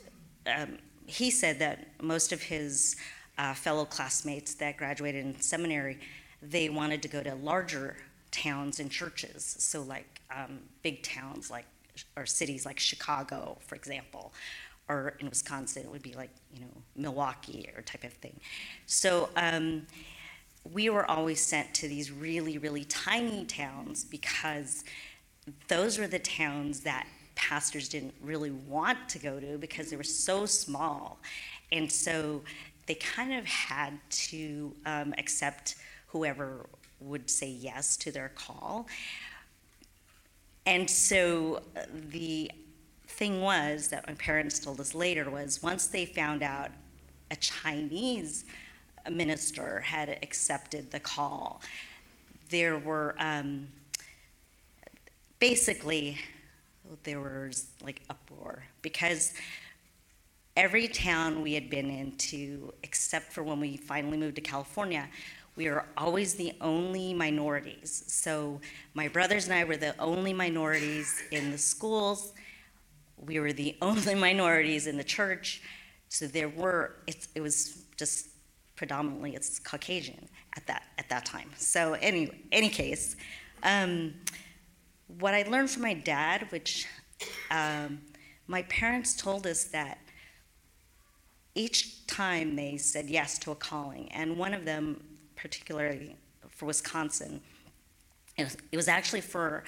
um, 0.48 0.78
he 1.06 1.32
said 1.32 1.60
that 1.60 1.88
most 2.02 2.32
of 2.32 2.42
his 2.42 2.96
uh, 3.38 3.54
fellow 3.54 3.86
classmates 3.86 4.54
that 4.56 4.78
graduated 4.78 5.26
in 5.26 5.40
seminary, 5.42 6.00
they 6.42 6.70
wanted 6.70 7.02
to 7.02 7.08
go 7.08 7.22
to 7.22 7.36
larger 7.36 7.98
towns 8.32 8.80
and 8.80 8.90
churches. 8.90 9.56
So, 9.60 9.82
like 9.82 10.22
um, 10.36 10.60
big 10.82 11.04
towns, 11.04 11.52
like 11.52 11.66
or 12.16 12.26
cities 12.26 12.66
like 12.66 12.80
Chicago, 12.80 13.58
for 13.62 13.76
example, 13.76 14.34
or 14.88 15.16
in 15.20 15.30
Wisconsin, 15.30 15.84
it 15.84 15.92
would 15.92 16.02
be 16.02 16.14
like 16.14 16.32
you 16.54 16.62
know 16.62 16.82
Milwaukee 16.96 17.70
or 17.76 17.82
type 17.82 18.04
of 18.04 18.14
thing. 18.14 18.40
So 18.86 19.30
um, 19.36 19.88
we 20.64 20.90
were 20.90 21.10
always 21.10 21.42
sent 21.42 21.74
to 21.76 21.88
these 21.88 22.12
really, 22.12 22.58
really 22.58 22.86
tiny 22.86 23.46
towns 23.46 24.04
because 24.04 24.84
those 25.68 25.98
were 25.98 26.08
the 26.08 26.20
towns 26.20 26.82
that 26.82 27.08
pastors 27.36 27.90
didn't 27.90 28.14
really 28.22 28.52
want 28.52 29.10
to 29.10 29.20
go 29.20 29.40
to 29.40 29.58
because 29.58 29.90
they 29.90 29.96
were 29.96 30.04
so 30.04 30.46
small. 30.46 31.20
And 31.72 31.92
so 31.92 32.42
they 32.86 32.96
kind 32.96 33.34
of 33.34 33.46
had 33.46 34.00
to 34.10 34.74
um, 34.86 35.14
accept 35.18 35.76
whoever 36.08 36.68
would 37.00 37.30
say 37.30 37.50
yes 37.50 37.98
to 37.98 38.12
their 38.12 38.30
call. 38.36 38.88
And 40.66 40.90
so 40.90 41.64
uh, 41.76 41.82
the 42.10 42.52
thing 43.08 43.42
was 43.42 43.88
that 43.88 44.08
my 44.08 44.14
parents 44.14 44.60
told 44.60 44.80
us 44.80 44.94
later 44.94 45.30
was 45.30 45.64
once 45.64 45.88
they 45.88 46.06
found 46.06 46.44
out 46.44 46.70
a 47.32 47.36
Chinese 47.38 48.46
minister 49.10 49.80
had 49.80 50.10
accepted 50.22 50.92
the 50.92 51.00
call. 51.00 51.62
There 52.50 52.78
were 52.78 53.16
um, 53.18 53.68
basically 55.40 56.18
there 57.04 57.20
was 57.20 57.68
like 57.84 58.02
uproar 58.10 58.64
because 58.82 59.34
every 60.56 60.88
town 60.88 61.42
we 61.42 61.54
had 61.54 61.70
been 61.70 61.90
into, 61.90 62.74
except 62.84 63.32
for 63.32 63.44
when 63.44 63.60
we 63.60 63.78
finally 63.78 64.18
moved 64.18 64.36
to 64.36 64.42
California, 64.42 65.08
we 65.56 65.70
were 65.70 65.86
always 65.98 66.36
the 66.36 66.54
only 66.62 67.14
minorities. 67.14 68.04
So 68.08 68.62
my 68.94 69.08
brothers 69.08 69.46
and 69.46 69.54
I 69.54 69.64
were 69.64 69.78
the 69.78 70.00
only 70.00 70.34
minorities 70.34 71.22
in 71.32 71.52
the 71.52 71.58
schools. 71.58 72.34
We 73.18 73.40
were 73.40 73.54
the 73.54 73.76
only 73.82 74.16
minorities 74.16 74.88
in 74.88 74.98
the 74.98 75.04
church. 75.04 75.62
So 76.10 76.28
there 76.28 76.50
were, 76.50 76.96
it, 77.08 77.28
it 77.36 77.42
was 77.42 77.84
just 77.98 78.28
predominantly 78.82 79.36
it's 79.36 79.60
Caucasian 79.60 80.28
at 80.58 80.66
that 80.66 80.86
at 80.98 81.08
that 81.08 81.24
time. 81.24 81.52
So 81.56 81.94
any 82.02 82.32
any 82.52 82.68
case, 82.68 83.16
um, 83.62 84.16
what 85.20 85.36
I 85.36 85.44
learned 85.44 85.70
from 85.70 85.84
my 85.84 85.94
dad, 85.94 86.48
which 86.50 86.88
um, 87.52 88.02
my 88.48 88.64
parents 88.64 89.16
told 89.16 89.46
us 89.46 89.66
that 89.66 90.00
each 91.54 92.08
time 92.08 92.56
they 92.56 92.76
said 92.78 93.08
yes 93.08 93.38
to 93.44 93.52
a 93.52 93.56
calling, 93.56 94.12
and 94.14 94.36
one 94.36 94.52
of 94.52 94.66
them 94.66 95.00
particularly 95.36 96.16
for 96.50 96.66
Wisconsin, 96.66 97.40
it 98.36 98.46
was, 98.46 98.58
it 98.72 98.78
was 98.78 98.88
actually 98.88 99.22
for 99.22 99.64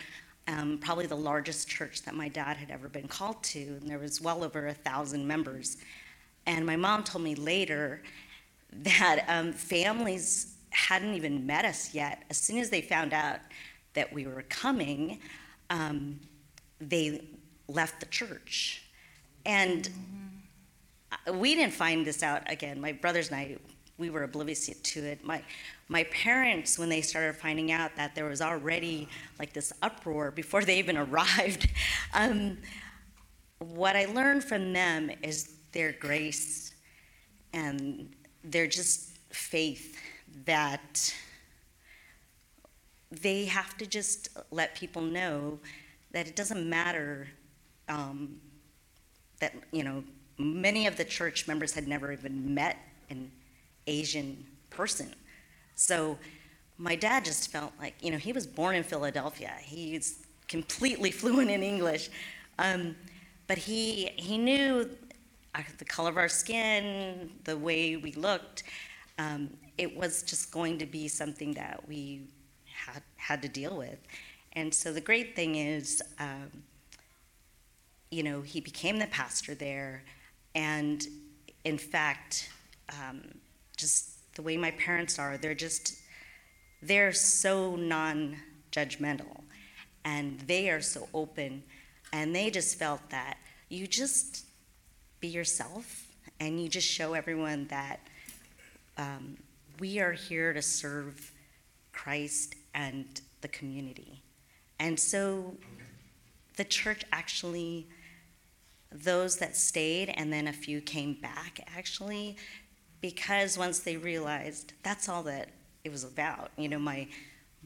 um, 0.47 0.79
probably 0.79 1.05
the 1.05 1.15
largest 1.31 1.67
church 1.67 2.01
that 2.01 2.15
my 2.15 2.29
dad 2.29 2.57
had 2.57 2.71
ever 2.71 2.89
been 2.89 3.07
called 3.07 3.43
to, 3.43 3.59
and 3.59 3.87
there 3.87 3.99
was 3.99 4.19
well 4.19 4.43
over 4.43 4.65
a 4.65 4.73
thousand 4.73 5.27
members. 5.27 5.77
And 6.47 6.65
my 6.65 6.75
mom 6.75 7.03
told 7.03 7.23
me 7.23 7.35
later 7.35 8.01
that 8.81 9.25
um, 9.27 9.53
families 9.53 10.55
hadn't 10.69 11.13
even 11.13 11.45
met 11.45 11.65
us 11.65 11.93
yet. 11.93 12.23
As 12.29 12.37
soon 12.37 12.57
as 12.57 12.69
they 12.69 12.81
found 12.81 13.13
out 13.13 13.39
that 13.93 14.11
we 14.11 14.25
were 14.25 14.43
coming, 14.43 15.19
um, 15.69 16.19
they 16.79 17.21
left 17.67 17.99
the 17.99 18.05
church. 18.07 18.83
And 19.45 19.89
we 21.33 21.55
didn't 21.55 21.73
find 21.73 22.05
this 22.05 22.23
out 22.23 22.49
again. 22.51 22.81
My 22.81 22.91
brothers 22.91 23.29
and 23.29 23.37
I, 23.37 23.57
we 23.97 24.09
were 24.09 24.23
oblivious 24.23 24.65
to 24.67 25.03
it. 25.03 25.23
My, 25.23 25.43
my 25.87 26.03
parents, 26.05 26.79
when 26.79 26.89
they 26.89 27.01
started 27.01 27.35
finding 27.35 27.71
out 27.71 27.95
that 27.95 28.15
there 28.15 28.25
was 28.25 28.41
already 28.41 29.07
like 29.39 29.53
this 29.53 29.71
uproar 29.81 30.31
before 30.31 30.63
they 30.63 30.79
even 30.79 30.97
arrived, 31.05 31.69
um, 32.13 32.57
what 33.59 33.95
I 33.95 34.05
learned 34.05 34.43
from 34.43 34.73
them 34.73 35.11
is 35.21 35.55
their 35.71 35.91
grace 35.93 36.73
and 37.53 38.09
they're 38.43 38.67
just 38.67 39.17
faith 39.29 39.97
that 40.45 41.13
they 43.21 43.45
have 43.45 43.77
to 43.77 43.85
just 43.85 44.29
let 44.51 44.75
people 44.75 45.01
know 45.01 45.59
that 46.11 46.27
it 46.27 46.35
doesn't 46.35 46.67
matter 46.67 47.27
um, 47.89 48.39
that 49.39 49.53
you 49.71 49.83
know 49.83 50.03
many 50.37 50.87
of 50.87 50.95
the 50.97 51.05
church 51.05 51.47
members 51.47 51.73
had 51.73 51.87
never 51.87 52.11
even 52.11 52.53
met 52.53 52.77
an 53.09 53.31
asian 53.87 54.45
person. 54.69 55.13
So 55.75 56.17
my 56.77 56.95
dad 56.95 57.25
just 57.25 57.51
felt 57.51 57.73
like 57.79 57.95
you 58.01 58.11
know 58.11 58.17
he 58.17 58.33
was 58.33 58.47
born 58.47 58.75
in 58.75 58.83
philadelphia. 58.83 59.53
He's 59.61 60.25
completely 60.47 61.11
fluent 61.19 61.51
in 61.51 61.61
english. 61.61 62.09
Um, 62.57 62.95
but 63.47 63.57
he 63.57 64.11
he 64.15 64.37
knew 64.37 64.89
the 65.77 65.85
color 65.85 66.09
of 66.09 66.17
our 66.17 66.29
skin, 66.29 67.31
the 67.43 67.57
way 67.57 67.95
we 67.95 68.13
looked, 68.13 68.63
um, 69.19 69.49
it 69.77 69.95
was 69.95 70.23
just 70.23 70.51
going 70.51 70.77
to 70.79 70.85
be 70.85 71.07
something 71.07 71.53
that 71.53 71.87
we 71.87 72.21
had, 72.65 73.03
had 73.15 73.41
to 73.41 73.47
deal 73.47 73.77
with. 73.77 73.99
And 74.53 74.73
so 74.73 74.93
the 74.93 75.01
great 75.01 75.35
thing 75.35 75.55
is, 75.55 76.01
um, 76.19 76.63
you 78.11 78.23
know, 78.23 78.41
he 78.41 78.59
became 78.59 78.99
the 78.99 79.07
pastor 79.07 79.55
there. 79.55 80.03
And 80.55 81.05
in 81.63 81.77
fact, 81.77 82.49
um, 82.89 83.23
just 83.77 84.33
the 84.35 84.41
way 84.41 84.57
my 84.57 84.71
parents 84.71 85.17
are, 85.17 85.37
they're 85.37 85.55
just, 85.55 85.99
they're 86.81 87.13
so 87.13 87.75
non 87.75 88.37
judgmental 88.71 89.41
and 90.05 90.39
they 90.41 90.69
are 90.69 90.81
so 90.81 91.07
open. 91.13 91.63
And 92.11 92.35
they 92.35 92.51
just 92.51 92.77
felt 92.77 93.09
that 93.09 93.37
you 93.69 93.87
just 93.87 94.45
be 95.23 95.29
yourself 95.29 96.11
and 96.41 96.61
you 96.61 96.67
just 96.67 96.85
show 96.85 97.13
everyone 97.13 97.65
that 97.69 98.01
um, 98.97 99.37
we 99.79 100.01
are 100.01 100.11
here 100.11 100.51
to 100.51 100.61
serve 100.61 101.31
Christ 101.93 102.55
and 102.73 103.21
the 103.39 103.47
community. 103.47 104.21
And 104.79 104.99
so 104.99 105.55
the 106.57 106.65
church 106.65 107.05
actually 107.13 107.87
those 108.91 109.37
that 109.37 109.55
stayed, 109.55 110.09
and 110.09 110.31
then 110.31 110.45
a 110.47 110.53
few 110.53 110.81
came 110.81 111.13
back 111.13 111.65
actually, 111.73 112.35
because 112.99 113.57
once 113.57 113.79
they 113.79 113.95
realized 113.95 114.73
that's 114.83 115.07
all 115.07 115.23
that 115.23 115.47
it 115.85 115.91
was 115.91 116.03
about. 116.03 116.51
You 116.57 116.67
know, 116.67 116.79
my 116.79 117.07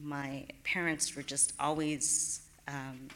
my 0.00 0.46
parents 0.62 1.16
were 1.16 1.24
just 1.24 1.54
always 1.58 2.42
um, 2.68 3.08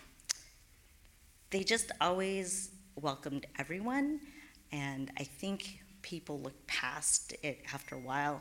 they 1.50 1.62
just 1.62 1.92
always 2.00 2.70
welcomed 3.00 3.46
everyone, 3.58 4.20
and 4.72 5.10
I 5.18 5.24
think 5.24 5.80
people 6.00 6.40
look 6.40 6.66
past 6.66 7.34
it 7.42 7.62
after 7.72 7.94
a 7.94 7.98
while. 7.98 8.40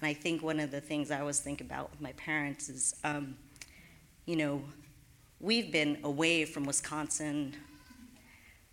And 0.00 0.08
I 0.08 0.14
think 0.14 0.42
one 0.42 0.60
of 0.60 0.70
the 0.70 0.80
things 0.80 1.10
I 1.10 1.20
always 1.20 1.40
think 1.40 1.60
about 1.60 1.90
with 1.90 2.00
my 2.00 2.12
parents 2.12 2.68
is, 2.68 2.94
um, 3.04 3.36
you 4.26 4.36
know, 4.36 4.62
we've 5.40 5.70
been 5.70 5.98
away 6.04 6.44
from 6.44 6.64
Wisconsin, 6.64 7.54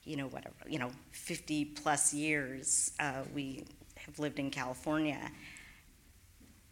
you 0.04 0.16
know, 0.16 0.28
whatever, 0.28 0.56
you 0.68 0.80
know, 0.80 0.92
50 1.12 1.66
plus 1.66 2.14
years. 2.14 2.94
Uh, 3.00 3.24
we 3.34 3.66
have 3.98 4.18
lived 4.20 4.40
in 4.40 4.50
California. 4.50 5.32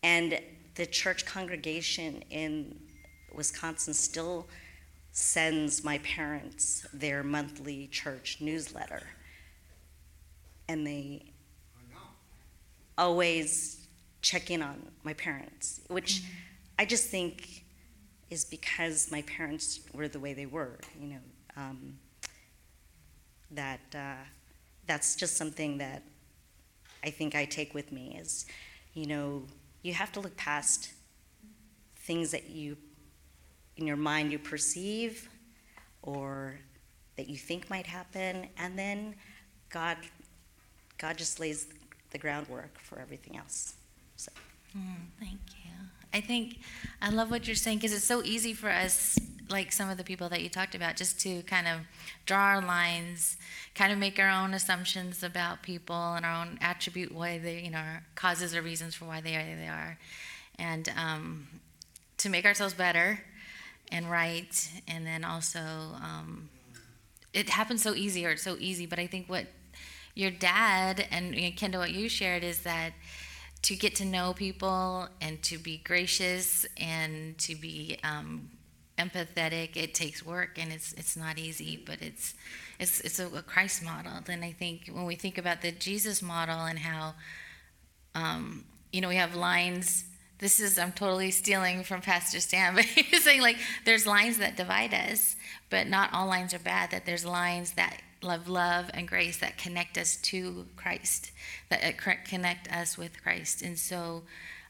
And 0.03 0.39
the 0.75 0.86
church 0.86 1.25
congregation 1.25 2.24
in 2.29 2.79
Wisconsin 3.34 3.94
still 3.94 4.48
sends 5.12 5.84
my 5.84 5.98
parents 6.00 6.86
their 6.94 7.24
monthly 7.24 7.88
church 7.88 8.38
newsletter. 8.39 9.01
And 10.67 10.86
they 10.86 11.31
always 12.97 13.88
check 14.21 14.51
in 14.51 14.62
on 14.62 14.81
my 15.03 15.13
parents, 15.13 15.81
which 15.88 16.24
I 16.77 16.86
just 16.86 17.07
think 17.07 17.63
is 18.29 18.43
because 18.43 19.09
my 19.12 19.21
parents 19.24 19.79
were 19.93 20.07
the 20.07 20.19
way 20.19 20.33
they 20.33 20.45
were, 20.45 20.79
you 21.00 21.07
know. 21.07 21.19
Um, 21.55 21.97
that 23.51 23.79
uh, 23.95 24.24
that's 24.86 25.15
just 25.15 25.38
something 25.38 25.77
that 25.77 26.03
I 27.03 27.09
think 27.09 27.36
I 27.36 27.45
take 27.45 27.74
with 27.74 27.91
me 27.91 28.17
is, 28.19 28.45
you 28.93 29.05
know, 29.05 29.43
you 29.81 29.93
have 29.93 30.12
to 30.13 30.19
look 30.19 30.36
past 30.36 30.91
things 31.97 32.31
that 32.31 32.50
you, 32.50 32.77
in 33.77 33.88
your 33.88 33.97
mind, 33.97 34.31
you 34.31 34.39
perceive 34.39 35.29
or 36.01 36.59
that 37.15 37.27
you 37.27 37.38
think 37.38 37.69
might 37.69 37.88
happen, 37.88 38.47
and 38.57 38.77
then 38.77 39.15
God, 39.69 39.97
God 40.98 41.18
just 41.18 41.39
lays 41.39 41.68
the 42.12 42.18
groundwork 42.18 42.80
for 42.80 43.00
everything 43.00 43.38
else. 43.38 43.75
So. 44.16 44.32
Mm, 44.75 44.96
thank 45.20 45.39
you. 45.63 45.72
I 46.13 46.22
think 46.22 46.60
I 47.01 47.10
love 47.10 47.30
what 47.30 47.48
you're 47.48 47.56
saying 47.56 47.77
because 47.77 47.94
it's 47.94 48.06
so 48.06 48.24
easy 48.24 48.54
for 48.54 48.70
us, 48.70 49.20
like 49.50 49.72
some 49.72 49.89
of 49.89 49.98
the 49.98 50.04
people 50.04 50.30
that 50.30 50.42
you 50.42 50.50
talked 50.50 50.74
about, 50.74 50.96
just 50.96 51.20
to 51.22 51.42
kind 51.44 51.68
of 51.68 51.82
draw 52.25 52.56
our 52.56 52.62
lines, 52.62 53.38
kind 53.75 53.92
of 53.92 54.00
make 54.00 54.18
our 54.18 54.30
own 54.30 54.54
assumptions 54.54 55.22
about 55.22 55.62
people 55.62 56.13
and 56.13 56.25
our 56.25 56.42
own 56.42 56.58
attribute 56.62 57.13
why 57.13 57.38
they, 57.38 57.62
you 57.62 57.72
know, 57.72 57.84
causes 58.16 58.56
or 58.56 58.62
reasons 58.62 58.96
for 58.96 59.06
why 59.06 59.22
they 59.22 59.36
are 59.36 59.44
they 59.44 59.68
are, 59.68 59.98
and 60.58 60.89
um, 60.98 61.48
to 62.18 62.30
make 62.30 62.46
ourselves 62.46 62.74
better 62.74 63.20
and 63.92 64.10
right, 64.10 64.70
and 64.88 65.06
then 65.06 65.24
also 65.24 65.60
um, 65.60 66.50
it 67.34 67.50
happens 67.50 67.84
so 67.84 67.94
easy 67.94 68.25
or 68.25 68.32
it's 68.32 68.44
so 68.44 68.56
easy. 68.60 68.86
But 68.86 69.00
I 69.00 69.08
think 69.08 69.30
what 69.30 69.46
your 70.17 70.31
dad 70.31 71.05
and 71.12 71.36
Kendall, 71.55 71.81
what 71.81 71.91
you 71.91 72.09
shared 72.09 72.43
is 72.43 72.62
that 72.62 72.93
to 73.62 73.75
get 73.75 73.95
to 73.95 74.05
know 74.05 74.33
people 74.33 75.07
and 75.21 75.41
to 75.43 75.59
be 75.59 75.77
gracious 75.77 76.65
and 76.75 77.38
to 77.38 77.55
be 77.55 78.00
um, 78.03 78.50
empathetic, 78.97 79.75
it 79.75 79.93
takes 79.93 80.25
work 80.25 80.57
and 80.57 80.71
it's 80.74 80.93
it's 80.93 81.15
not 81.15 81.38
easy, 81.38 81.83
but 81.86 82.01
it's 82.01 82.33
it's 82.79 83.00
it's 83.01 83.19
a, 83.19 83.27
Christ 83.43 83.83
model. 83.83 84.12
And 84.27 84.43
I 84.43 84.53
think 84.53 84.89
when 84.91 85.05
we 85.05 85.15
think 85.15 85.38
about 85.38 85.62
the 85.62 85.71
Jesus 85.71 86.24
model 86.24 86.62
and 86.65 86.79
how 86.79 87.13
um, 88.15 88.65
you 88.91 89.01
know 89.01 89.09
we 89.09 89.17
have 89.17 89.36
lines. 89.36 90.05
This 90.39 90.59
is 90.59 90.77
I'm 90.79 90.91
totally 90.91 91.31
stealing 91.31 91.83
from 91.83 92.01
Pastor 92.01 92.39
Stan, 92.39 92.75
but 92.75 92.86
he's 92.86 93.24
saying 93.24 93.41
like 93.41 93.57
there's 93.86 94.07
lines 94.07 94.39
that 94.39 94.57
divide 94.57 94.93
us, 94.95 95.36
but 95.69 95.88
not 95.88 96.12
all 96.12 96.25
lines 96.25 96.56
are 96.56 96.60
bad. 96.60 96.89
That 96.89 97.06
there's 97.06 97.25
lines 97.25 97.73
that 97.73 98.01
love 98.21 98.47
love 98.47 98.89
and 98.93 99.08
grace 99.08 99.38
that 99.38 99.58
connect 99.58 99.97
us 99.97 100.15
to 100.17 100.65
Christ, 100.75 101.32
that 101.69 101.97
connect 102.25 102.71
us 102.71 102.97
with 102.97 103.21
Christ. 103.21 103.62
And 103.62 103.77
so 103.77 104.23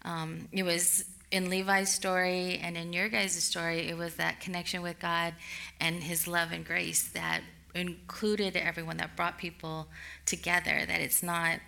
um, 0.04 0.48
it 0.52 0.64
was 0.64 1.06
in 1.32 1.50
Levi's 1.50 1.94
story 1.94 2.60
and 2.64 2.78
in 2.78 2.94
your 2.94 3.10
guys' 3.10 3.44
story, 3.44 3.90
it 3.90 3.98
was 3.98 4.16
that 4.16 4.40
connection 4.40 4.82
with 4.82 5.00
God 5.00 5.34
and 5.80 6.04
his 6.04 6.28
love 6.28 6.52
and 6.52 6.66
grace 6.66 7.08
that 7.10 7.42
included 7.76 8.56
everyone, 8.56 8.98
that 8.98 9.16
brought 9.16 9.38
people 9.38 9.88
together, 10.26 10.84
that 10.88 11.02
it's 11.02 11.22
not 11.22 11.60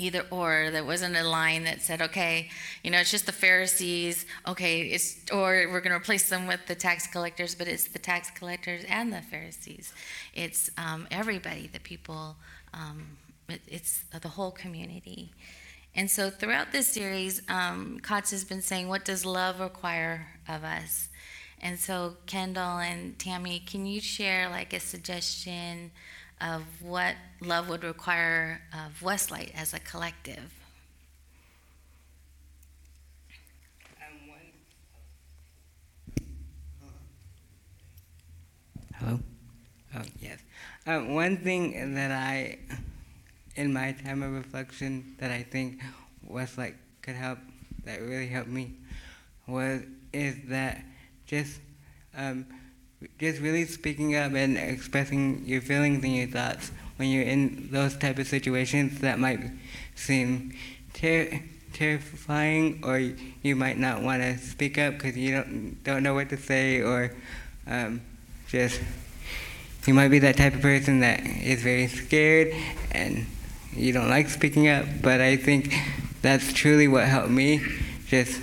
either 0.00 0.24
or. 0.30 0.70
There 0.70 0.84
wasn't 0.84 1.16
a 1.16 1.22
line 1.22 1.64
that 1.64 1.82
said 1.82 2.00
okay 2.02 2.48
you 2.82 2.90
know 2.90 2.98
it's 2.98 3.10
just 3.10 3.26
the 3.26 3.32
pharisees 3.32 4.26
okay 4.46 4.82
it's 4.82 5.16
or 5.32 5.66
we're 5.70 5.80
going 5.80 5.92
to 5.92 5.96
replace 5.96 6.28
them 6.28 6.46
with 6.46 6.60
the 6.66 6.74
tax 6.74 7.06
collectors 7.06 7.54
but 7.54 7.68
it's 7.68 7.88
the 7.88 7.98
tax 7.98 8.30
collectors 8.30 8.84
and 8.88 9.12
the 9.12 9.22
pharisees. 9.22 9.92
It's 10.34 10.70
um, 10.78 11.06
everybody 11.10 11.68
the 11.72 11.80
people 11.80 12.36
um, 12.72 13.18
it, 13.48 13.60
it's 13.66 14.04
the 14.20 14.28
whole 14.28 14.52
community. 14.52 15.32
And 15.94 16.08
so 16.08 16.30
throughout 16.30 16.72
this 16.72 16.86
series 16.86 17.42
um, 17.48 18.00
Kotz 18.02 18.30
has 18.30 18.44
been 18.44 18.62
saying 18.62 18.88
what 18.88 19.04
does 19.04 19.24
love 19.26 19.60
require 19.60 20.26
of 20.48 20.64
us? 20.64 21.08
And 21.62 21.78
so 21.78 22.16
kendall 22.26 22.78
and 22.78 23.18
tammy 23.18 23.60
can 23.60 23.84
you 23.84 24.00
share 24.00 24.48
like 24.48 24.72
a 24.72 24.80
suggestion 24.80 25.90
of 26.40 26.62
what 26.80 27.14
love 27.40 27.68
would 27.68 27.84
require 27.84 28.62
of 28.72 29.02
Westlight 29.02 29.52
as 29.54 29.74
a 29.74 29.80
collective. 29.80 30.52
Hello? 38.94 39.18
Oh, 39.96 40.02
yes. 40.20 40.38
Um, 40.86 41.14
one 41.14 41.38
thing 41.38 41.94
that 41.94 42.10
I, 42.10 42.58
in 43.56 43.72
my 43.72 43.92
time 43.92 44.22
of 44.22 44.32
reflection, 44.32 45.16
that 45.18 45.30
I 45.30 45.42
think 45.42 45.80
Westlight 46.26 46.74
could 47.00 47.14
help, 47.14 47.38
that 47.84 48.00
really 48.00 48.26
helped 48.26 48.50
me, 48.50 48.74
was 49.46 49.82
is 50.12 50.36
that 50.48 50.84
just 51.26 51.60
um, 52.16 52.44
just 53.18 53.40
really 53.40 53.64
speaking 53.64 54.14
up 54.14 54.32
and 54.32 54.58
expressing 54.58 55.42
your 55.46 55.60
feelings 55.60 56.04
and 56.04 56.14
your 56.14 56.26
thoughts 56.26 56.70
when 56.96 57.08
you're 57.08 57.24
in 57.24 57.68
those 57.70 57.96
type 57.96 58.18
of 58.18 58.26
situations 58.26 59.00
that 59.00 59.18
might 59.18 59.40
seem 59.94 60.54
ter- 60.92 61.40
terrifying 61.72 62.82
or 62.84 62.98
you 63.42 63.56
might 63.56 63.78
not 63.78 64.02
want 64.02 64.22
to 64.22 64.36
speak 64.38 64.76
up 64.76 64.94
because 64.94 65.16
you 65.16 65.32
don't 65.32 65.82
don't 65.82 66.02
know 66.02 66.12
what 66.12 66.28
to 66.28 66.36
say 66.36 66.82
or 66.82 67.14
um, 67.66 68.02
just 68.48 68.80
you 69.86 69.94
might 69.94 70.08
be 70.08 70.18
that 70.18 70.36
type 70.36 70.54
of 70.54 70.60
person 70.60 71.00
that 71.00 71.20
is 71.20 71.62
very 71.62 71.86
scared 71.86 72.54
and 72.92 73.24
you 73.72 73.92
don't 73.94 74.10
like 74.10 74.28
speaking 74.28 74.68
up 74.68 74.84
but 75.00 75.22
i 75.22 75.36
think 75.36 75.72
that's 76.20 76.52
truly 76.52 76.86
what 76.86 77.04
helped 77.04 77.30
me 77.30 77.62
just 78.08 78.40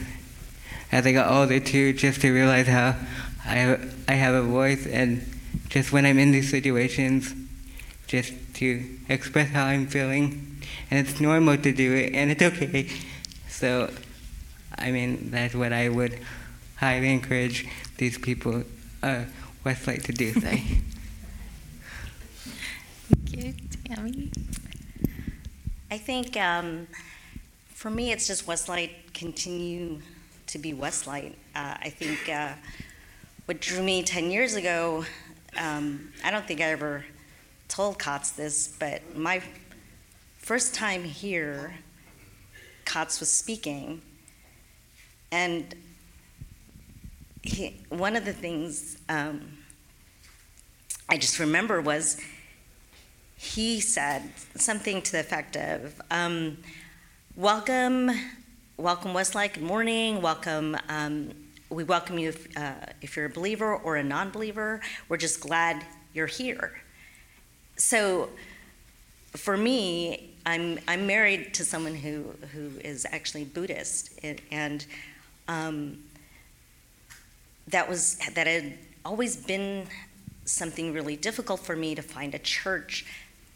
as 0.92 1.06
i 1.06 1.12
got 1.12 1.32
older 1.32 1.60
too 1.60 1.94
just 1.94 2.22
to 2.22 2.32
realize 2.32 2.66
how 2.66 2.96
I, 3.48 3.80
I 4.10 4.14
have 4.14 4.36
a 4.36 4.42
voice, 4.42 4.86
and 4.86 5.26
just 5.70 5.94
when 5.94 6.06
I'm 6.06 6.20
in 6.20 6.32
these 6.32 6.50
situations, 6.50 7.34
just 8.06 8.34
to 8.56 8.84
express 9.08 9.50
how 9.50 9.66
I'm 9.66 9.88
feeling. 9.88 10.62
And 10.92 11.08
it's 11.08 11.20
normal 11.22 11.58
to 11.58 11.72
do 11.72 11.94
it, 11.94 12.14
and 12.14 12.30
it's 12.30 12.44
okay. 12.44 12.90
So, 13.48 13.90
I 14.78 14.92
mean, 14.92 15.32
that's 15.32 15.56
what 15.56 15.72
I 15.72 15.88
would 15.88 16.20
highly 16.76 17.12
encourage 17.12 17.66
these 17.98 18.18
people, 18.18 18.64
uh, 19.02 19.24
Westlight, 19.64 20.04
to 20.04 20.12
do. 20.12 20.34
Say. 20.42 20.64
Thank 23.10 23.46
you, 23.46 23.54
Tammy. 23.86 24.30
I 25.90 25.98
think 25.98 26.36
um, 26.36 26.88
for 27.70 27.90
me, 27.90 28.12
it's 28.12 28.28
just 28.28 28.46
Westlight 28.46 29.14
continue 29.14 30.02
to 30.48 30.58
be 30.60 30.74
Westlight. 30.74 31.34
Uh, 31.56 31.76
I 31.80 31.90
think. 31.90 32.28
Uh, 32.28 32.54
what 33.48 33.62
drew 33.62 33.82
me 33.82 34.04
10 34.04 34.30
years 34.30 34.56
ago, 34.56 35.06
um, 35.58 36.12
I 36.22 36.32
don't 36.32 36.46
think 36.46 36.60
I 36.60 36.66
ever 36.66 37.06
told 37.70 37.98
Kotz 37.98 38.36
this, 38.36 38.76
but 38.78 39.16
my 39.16 39.42
first 40.38 40.76
time 40.76 41.06
here, 41.06 41.74
Kotz 42.84 43.22
was 43.22 43.32
speaking, 43.32 44.02
and 45.32 45.74
he, 47.42 47.78
one 47.88 48.18
of 48.18 48.26
the 48.26 48.34
things 48.34 48.98
um, 49.08 49.58
I 51.08 51.18
just 51.18 51.40
remember 51.40 51.80
was 51.80 52.20
he 53.38 53.80
said 53.80 54.24
something 54.56 55.02
to 55.02 55.12
the 55.14 55.22
effect 55.22 55.56
of, 55.56 56.02
um, 56.12 56.58
"Welcome, 57.38 58.12
welcome 58.76 59.14
Westlake. 59.14 59.54
Good 59.54 59.64
morning. 59.64 60.22
Welcome." 60.22 60.76
We 61.70 61.84
welcome 61.84 62.18
you 62.18 62.30
if, 62.30 62.58
uh, 62.58 62.76
if 63.02 63.18
you're 63.18 63.26
a 63.26 63.30
believer 63.30 63.76
or 63.76 63.98
a 63.98 64.04
non 64.04 64.32
believer. 64.32 64.80
We're 65.10 65.18
just 65.18 65.42
glad 65.42 65.86
you're 66.14 66.28
here. 66.28 66.80
so 67.76 68.30
for 69.36 69.58
me, 69.58 70.34
I'm, 70.46 70.80
I'm 70.88 71.06
married 71.06 71.54
to 71.56 71.66
someone 71.66 71.94
who, 71.94 72.34
who 72.54 72.72
is 72.80 73.06
actually 73.12 73.44
Buddhist, 73.44 74.18
and, 74.24 74.42
and 74.50 74.86
um, 75.50 76.04
that 77.68 77.90
was 77.90 78.18
that 78.34 78.48
had 78.48 78.74
always 79.04 79.36
been 79.36 79.86
something 80.46 80.94
really 80.94 81.18
difficult 81.18 81.60
for 81.60 81.76
me 81.76 81.96
to 81.96 82.02
find 82.02 82.34
a 82.34 82.40
church 82.40 83.06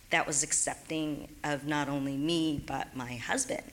that 0.10 0.28
was 0.28 0.44
accepting 0.44 1.30
of 1.46 1.66
not 1.66 1.88
only 1.88 2.18
me 2.18 2.62
but 2.68 2.94
my 2.96 3.16
husband, 3.16 3.72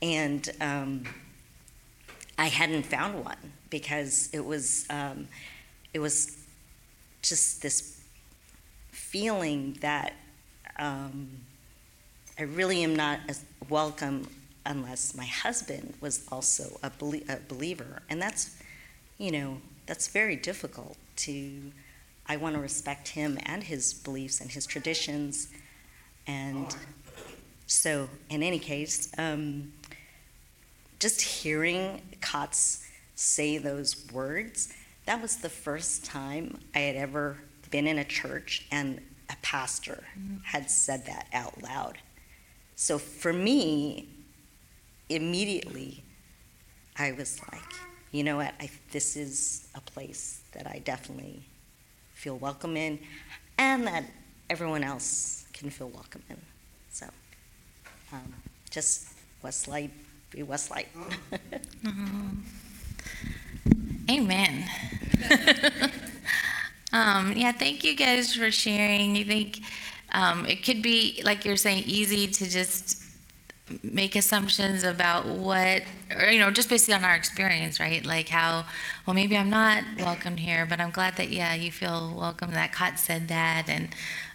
and 0.00 0.50
um, 0.60 1.02
I 2.38 2.46
hadn't 2.48 2.84
found 2.84 3.24
one 3.24 3.52
because 3.70 4.28
it 4.32 4.44
was 4.44 4.86
um, 4.90 5.28
it 5.94 5.98
was 5.98 6.36
just 7.22 7.62
this 7.62 8.00
feeling 8.90 9.76
that 9.80 10.12
um, 10.78 11.28
I 12.38 12.42
really 12.42 12.82
am 12.82 12.94
not 12.94 13.20
as 13.28 13.44
welcome 13.68 14.28
unless 14.66 15.16
my 15.16 15.24
husband 15.24 15.94
was 16.00 16.26
also 16.30 16.78
a, 16.82 16.90
belie- 16.90 17.24
a 17.28 17.38
believer, 17.48 18.02
and 18.10 18.20
that's 18.20 18.56
you 19.18 19.30
know 19.30 19.58
that's 19.86 20.08
very 20.08 20.36
difficult 20.36 20.96
to. 21.16 21.72
I 22.28 22.36
want 22.36 22.56
to 22.56 22.60
respect 22.60 23.08
him 23.08 23.38
and 23.46 23.62
his 23.62 23.94
beliefs 23.94 24.40
and 24.40 24.50
his 24.50 24.66
traditions, 24.66 25.48
and 26.26 26.74
so 27.66 28.08
in 28.28 28.42
any 28.42 28.58
case, 28.58 29.10
um, 29.16 29.72
just 30.98 31.20
hearing 31.20 32.02
Kotz 32.20 32.84
say 33.14 33.58
those 33.58 34.10
words, 34.12 34.72
that 35.06 35.20
was 35.20 35.36
the 35.36 35.48
first 35.48 36.04
time 36.04 36.58
I 36.74 36.80
had 36.80 36.96
ever 36.96 37.38
been 37.70 37.86
in 37.86 37.98
a 37.98 38.04
church 38.04 38.66
and 38.70 39.00
a 39.30 39.36
pastor 39.42 40.04
had 40.44 40.70
said 40.70 41.06
that 41.06 41.26
out 41.32 41.62
loud. 41.62 41.98
So 42.76 42.98
for 42.98 43.32
me, 43.32 44.08
immediately, 45.08 46.02
I 46.98 47.12
was 47.12 47.40
like, 47.52 47.62
you 48.12 48.24
know 48.24 48.36
what, 48.36 48.54
I, 48.60 48.70
this 48.92 49.16
is 49.16 49.68
a 49.74 49.80
place 49.80 50.42
that 50.52 50.66
I 50.66 50.80
definitely 50.84 51.42
feel 52.14 52.36
welcome 52.36 52.76
in 52.76 52.98
and 53.58 53.86
that 53.86 54.04
everyone 54.48 54.84
else 54.84 55.46
can 55.52 55.70
feel 55.70 55.88
welcome 55.88 56.22
in. 56.30 56.40
So 56.90 57.06
um, 58.12 58.32
just 58.70 59.08
Westlight, 59.42 59.90
be 60.30 60.42
Westlight. 60.42 60.88
Amen. 64.10 64.64
um, 66.92 67.32
yeah, 67.32 67.52
thank 67.52 67.84
you 67.84 67.96
guys 67.96 68.34
for 68.34 68.50
sharing. 68.50 69.16
I 69.16 69.24
think 69.24 69.60
um, 70.12 70.46
it 70.46 70.64
could 70.64 70.82
be, 70.82 71.20
like 71.24 71.44
you're 71.44 71.56
saying, 71.56 71.84
easy 71.86 72.26
to 72.28 72.48
just 72.48 73.02
make 73.82 74.14
assumptions 74.14 74.84
about 74.84 75.26
what, 75.26 75.82
or, 76.16 76.28
you 76.28 76.38
know, 76.38 76.50
just 76.50 76.68
based 76.68 76.90
on 76.90 77.04
our 77.04 77.16
experience, 77.16 77.80
right? 77.80 78.06
Like 78.06 78.28
how, 78.28 78.64
well, 79.06 79.14
maybe 79.14 79.36
I'm 79.36 79.50
not 79.50 79.82
welcome 79.98 80.36
here, 80.36 80.66
but 80.66 80.80
I'm 80.80 80.90
glad 80.90 81.16
that, 81.16 81.30
yeah, 81.30 81.54
you 81.54 81.72
feel 81.72 82.14
welcome. 82.16 82.52
That 82.52 82.72
Cot 82.72 82.98
said 82.98 83.28
that. 83.28 83.64
And, 83.68 83.88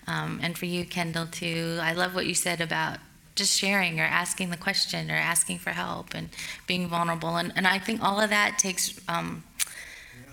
um, 0.08 0.40
and 0.44 0.58
for 0.58 0.66
you, 0.66 0.86
Kendall, 0.86 1.28
too. 1.28 1.80
I 1.82 1.94
love 1.94 2.14
what 2.14 2.26
you 2.26 2.34
said 2.34 2.60
about 2.60 2.98
just 3.36 3.58
sharing 3.58 4.00
or 4.00 4.04
asking 4.04 4.50
the 4.50 4.58
question 4.58 5.10
or 5.10 5.16
asking 5.16 5.60
for 5.60 5.72
help 5.72 6.14
and 6.14 6.30
being 6.68 6.88
vulnerable. 6.88 7.38
And, 7.38 7.54
and 7.56 7.68
I 7.68 7.80
think 7.80 8.04
all 8.04 8.20
of 8.20 8.30
that 8.30 8.60
takes 8.60 9.00
um, 9.08 9.44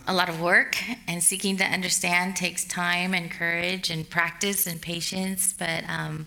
a 0.06 0.14
lot 0.14 0.28
of 0.28 0.40
work 0.40 0.76
and 1.06 1.22
seeking 1.22 1.56
to 1.58 1.64
understand 1.64 2.36
takes 2.36 2.64
time 2.64 3.14
and 3.14 3.30
courage 3.30 3.90
and 3.90 4.08
practice 4.08 4.66
and 4.66 4.80
patience. 4.80 5.52
But 5.52 5.84
um, 5.88 6.26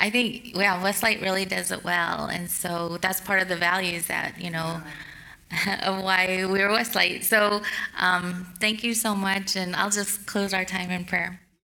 I 0.00 0.10
think, 0.10 0.56
yeah, 0.56 0.82
Westlight 0.82 1.20
really 1.20 1.44
does 1.44 1.70
it 1.70 1.84
well. 1.84 2.26
And 2.26 2.50
so 2.50 2.98
that's 3.00 3.20
part 3.20 3.42
of 3.42 3.48
the 3.48 3.56
values 3.56 4.06
that, 4.06 4.40
you 4.40 4.50
know, 4.50 4.80
of 5.82 6.02
why 6.02 6.46
we're 6.48 6.70
Westlight. 6.70 7.24
So 7.24 7.60
um, 7.98 8.46
thank 8.58 8.82
you 8.82 8.94
so 8.94 9.14
much. 9.14 9.56
And 9.56 9.76
I'll 9.76 9.90
just 9.90 10.26
close 10.26 10.54
our 10.54 10.64
time 10.64 10.90
in 10.90 11.04
prayer. 11.04 11.40